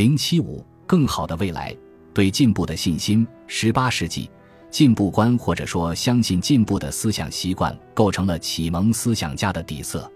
[0.00, 1.76] 零七五更好的未来，
[2.14, 3.28] 对进步的信心。
[3.46, 4.30] 十八世纪，
[4.70, 10.10] 进步观或者说相信进步的思想习惯，构成了启蒙思想家的底色。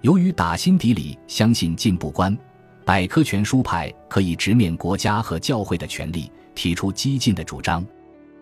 [0.00, 2.36] 由于打心底里相信进步观，
[2.84, 7.86] 百科全书派可以直面国家和教会的权力，提出激进的主张。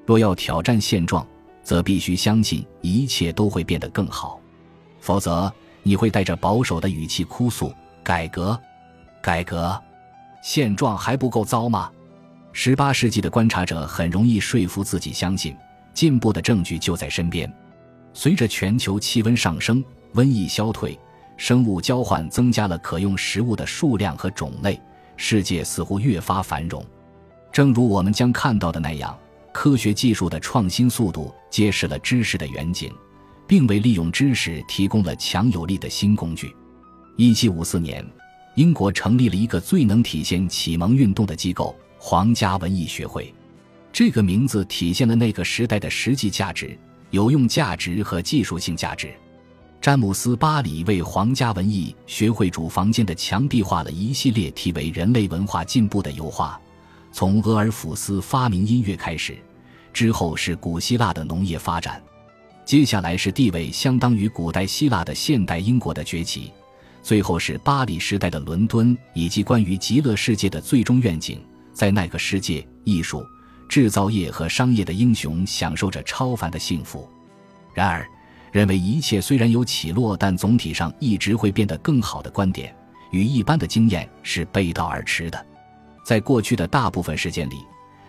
[0.06, 1.26] 若要挑战现状，
[1.62, 4.40] 则必须相信一切都会变得更好，
[5.00, 5.52] 否则
[5.82, 7.70] 你会带着保守的语气哭诉
[8.02, 8.58] ：“改革，
[9.20, 9.78] 改革。”
[10.42, 11.90] 现状还不够糟吗？
[12.52, 15.54] 十八世纪的观察者很容易说服自己相信
[15.92, 17.52] 进步的证据就在身边。
[18.14, 20.98] 随着全球气温上升、瘟疫消退、
[21.36, 24.80] 生物交换增加了可用食物的数量和种类，
[25.16, 26.84] 世界似乎越发繁荣。
[27.52, 29.16] 正如我们将看到的那样，
[29.52, 32.92] 科学技术的创新速度揭示了知识的远景，
[33.46, 36.56] 并为利用知识提供了强有力的新工具。
[37.16, 38.04] 一七五四年。
[38.58, 43.32] 英国成立了一个最能体现启蒙运动的机构——皇家文艺学会。
[43.92, 46.76] 这个名字体现了那个时代的实际价值、
[47.12, 49.14] 有用价值和技术性价值。
[49.80, 56.60] 詹姆斯·巴里为皇家文艺学会主房间的墙壁画了一系列题为“人类文化进步”的油画，
[57.12, 59.38] 从俄尔甫斯发明音乐开始，
[59.92, 62.02] 之后是古希腊的农业发展，
[62.64, 66.52] 接下来是地位相当于古代希腊的现代英国的崛起。
[67.02, 71.40] 最后是巴黎时代的伦敦，以及关于极乐世界的最终愿景。
[71.72, 73.24] 在那个世界，艺术、
[73.68, 77.08] 制造业和商业的英雄享受着超凡的幸福。
[77.72, 78.06] 然而，
[78.50, 82.74] 认为一切虽然有起落，但总体上一直会变得更好的观点，
[83.12, 85.46] 与一般的经验是背道而驰的。
[86.04, 87.56] 在过去的大部分时间里，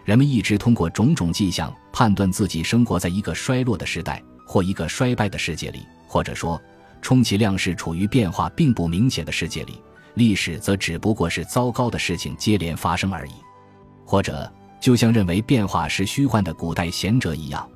[0.04, 6.60] 人们一直通过种种迹象判断自己生活在一个衰落的时代，或一个衰败的世界里，或者说。
[7.02, 9.82] 充其量是处于变化并不明显的世界里，
[10.16, 13.32] 历史则只不过是糟糕的事情接连发生而已。
[14.06, 17.68] 或者，就像认为变化是虚幻的古代贤者一样，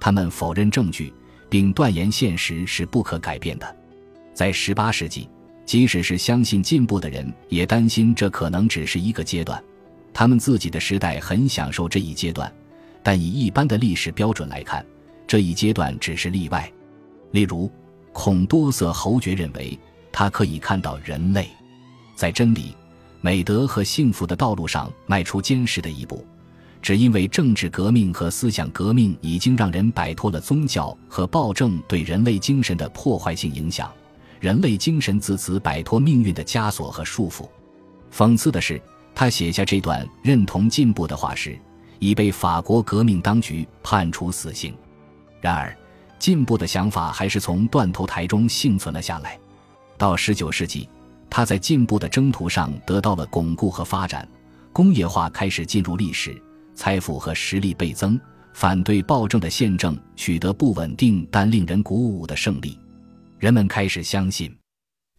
[0.00, 1.12] 他们否认证据，
[1.48, 3.76] 并断言现实是不可改变的。
[4.34, 5.28] 在十八世纪，
[5.64, 9.62] 即使是相信进步的人，也担心这可能只是一个阶段。
[10.12, 12.52] 他们自己的时代很享受这一阶段，
[13.02, 14.84] 但以一般的历史标准来看，
[15.26, 16.70] 这一阶段只是例外。
[17.30, 17.70] 例如。
[18.18, 19.78] 孔多瑟侯爵认为，
[20.10, 21.50] 他可以看到人类
[22.14, 22.74] 在真理、
[23.20, 26.26] 美德和幸福的道路上迈出坚实的一步，
[26.80, 33.92] 只因为政治革命和思想革命已经让人摆脱了宗教和暴政对人类精神的破坏性影响，
[34.40, 37.46] 人类精神自此摆脱命运的枷锁和束缚。
[38.10, 38.80] 讽刺的是，
[39.14, 41.56] 他写下这段认同进步的话时，
[41.98, 44.74] 已被法国革命当局判处死刑。
[45.38, 45.76] 然而。
[46.26, 49.38] 进步的想法还是从断头台中幸存了下来。
[49.96, 50.88] 到十九世纪，
[51.30, 54.28] 他在进步的征途上得到了巩固和发展，
[54.72, 56.36] 工业化开始进入历史，
[56.74, 58.18] 财富和实力倍增，
[58.52, 62.76] 反对暴政的宪政取得不稳定但令人鼓舞的胜利。
[63.38, 64.52] 人们开始相信，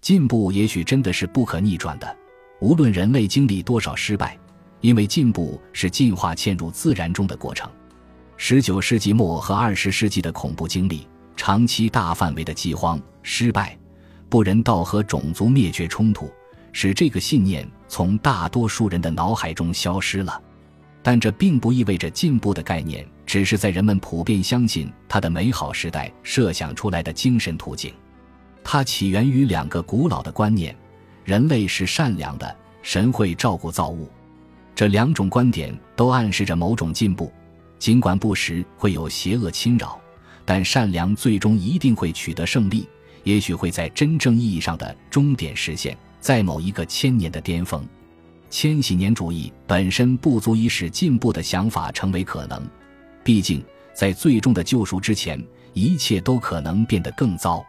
[0.02, 2.18] 进步也许真的是不可逆转的，
[2.60, 4.38] 无论人类经历多少失败，
[4.82, 7.72] 因为进步是进化嵌入自然中的过程。
[8.40, 13.76] 十九世纪末和二十世纪的恐怖经历，长期大范围的饥荒、失败、
[14.30, 16.32] 不人道和种族灭绝冲突，
[16.72, 20.40] 使这个信念从大多数人的脑海中消失了。
[21.02, 27.92] 但这并不意味着进步的概念只是在人们普遍相信它的美好时代设想出来的精神途径。
[28.64, 30.76] 它起源于两个古老的观念：
[31.26, 34.08] 人类是善良的，神会照顾造物。
[34.76, 37.34] 这两种观点都暗示着某种进步。
[37.80, 40.00] 尽管不时会有邪恶侵扰，
[40.46, 42.88] 但善良最终一定会取得胜利，
[43.24, 47.86] 也许会在真正意义上的终点实现，在某一个千年的巅峰。
[48.50, 52.66] 千禧年主义本身不足以使进步的想法成为可能，
[53.24, 55.42] 毕竟在最终的救赎之前，
[55.74, 57.64] 一切都可能变得更糟。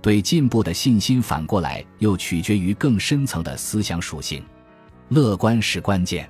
[0.00, 4.42] 对进步的信心反过来又取决于更深层的思想属性，
[5.08, 6.28] 乐观是关键，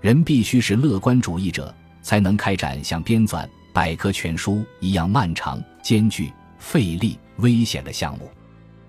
[0.00, 1.74] 人必须是乐观主义者。
[2.02, 8.30] 才能开展像编纂百科全书一样漫长、艰巨、费力、危险的项目，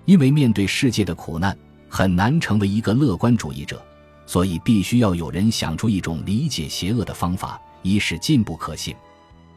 [0.05, 1.57] 因为面对世界的苦难，
[1.87, 3.81] 很难成为一个乐观主义者，
[4.25, 8.93] 所以必须要有人想出一种理解邪恶的方法，以使进步可信。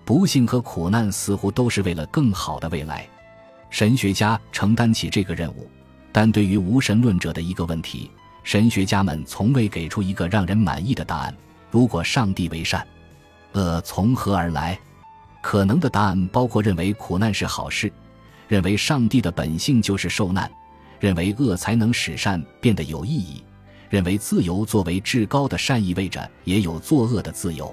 [0.05, 3.09] 不幸和苦难似乎都是为了更好的未来。
[3.69, 5.69] 神学家承担起这个任务，
[6.13, 8.09] 但对于无神论者的一个问题，
[8.45, 11.37] 神学家们从未给出一个让人满意的答案：
[11.71, 12.87] 如果上帝为善。
[13.53, 14.79] 恶从何而来？
[15.43, 17.93] 可能的答案包括认为苦难是好事，
[18.49, 20.51] 认为上帝的本性就是受难，
[20.99, 23.43] 认为恶才能使善变得有意义，
[23.89, 27.73] 认为自由作为至高的善，意味着也有作恶的自由。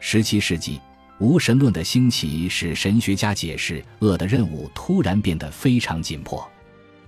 [0.00, 0.80] 十七世纪，
[1.18, 6.46] 无神论的兴起使神学家解释恶的任务突然变得非常紧迫。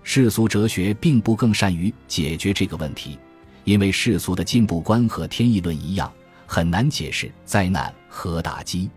[0.03, 3.19] 世俗哲学并不更善于解决这个问题，
[3.65, 6.11] 因为世俗的进步观和天意论一样，
[6.53, 8.91] 很难解释灾难和打击。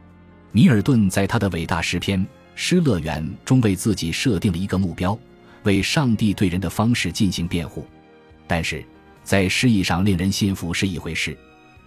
[0.52, 2.20] 米尔顿在他的伟大诗篇
[2.56, 5.16] 《失乐园》中为自己设定了一个目标。
[5.62, 7.86] 为上帝对人的方式进行辩护，
[8.48, 8.84] 但是
[9.24, 11.38] 在诗意上令人信服是一回事，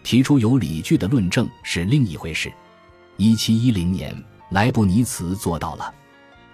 [0.04, 2.50] 提出有理据的论证是另一回事。
[3.16, 4.14] 一七一零年，
[4.52, 5.92] 莱布尼茨做到了，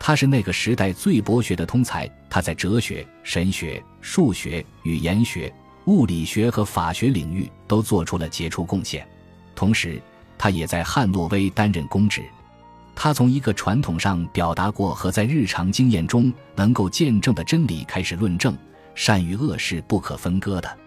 [0.01, 2.11] 他是那个时代最博学的通才。
[2.31, 5.53] 他在哲学、神学、数学、语言学、
[5.87, 9.07] 物理学和法学领域都做出了杰出贡献，
[9.55, 10.01] 同时
[10.39, 12.23] 他也在汉诺威担任公职。
[12.95, 18.57] 他从一个传统上表达过和在日常经验中能够见证的真理开始论证，
[18.95, 20.79] 善与恶是不可分割的。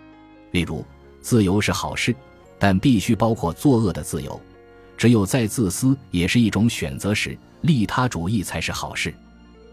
[0.51, 0.85] 例如，
[1.19, 2.15] 自由是好事，
[2.59, 4.39] 但必须包括作恶的自由。
[4.95, 9.13] 只有在自私也是一种选择时，利他主义才是好事。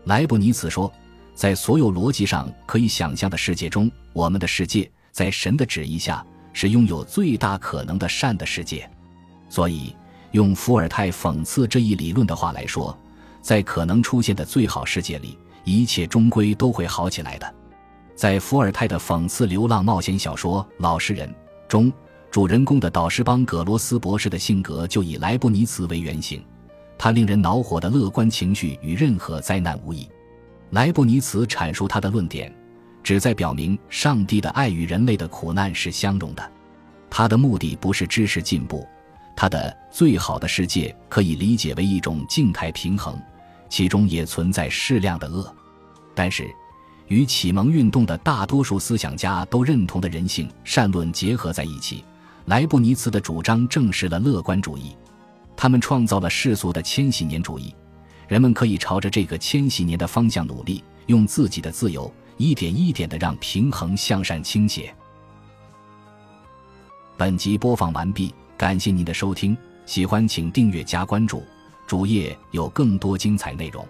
[0.04, 0.92] 莱布尼茨说，
[1.34, 8.90] 在所有逻辑上可以想象的世界中，我们的世界在神的旨意下是拥有最大可能的善的世界。
[9.48, 9.94] 所以。
[10.32, 12.98] 用伏尔泰讽刺这一理论的话来说，
[13.42, 17.54] 在可能出现的最好世界里，一切终归都会好起来的。
[18.16, 21.28] 在伏尔泰的讽刺流浪冒险小说《老实人》
[21.68, 21.92] 中，
[22.30, 26.42] 主人公的导师邦葛罗斯博士的性格就以莱布尼茨为原型。
[26.96, 30.08] 他令人恼火的乐观情绪与任何灾难无异。
[30.70, 32.50] 莱布尼茨阐述他的论点，
[33.02, 36.52] 旨在表明上帝的爱与人类的苦难是相容的。
[37.10, 38.86] 他的目的不是知识进步。
[39.34, 43.18] 他的最好的世界可以理解为一种静态平衡，
[43.68, 45.52] 其中也存在适量的恶。
[46.14, 46.46] 但是，
[47.08, 52.04] 与启蒙运动的大多数思想家都认同的人性善论结合在一起，
[52.44, 54.94] 莱布尼茨的主张证实了乐观主义。
[55.56, 57.74] 他们创造了世俗的千禧年主义，
[58.28, 62.12] 人们可以朝着这个千禧年的方向努力，用自己的自由
[62.42, 64.92] 一点一点的让平衡向善倾斜。
[67.16, 68.34] 本集播放完毕。
[68.58, 69.56] 感谢您的收听，
[69.86, 71.42] 喜欢请订阅加关注，
[71.86, 73.86] 主页有更多精彩内容。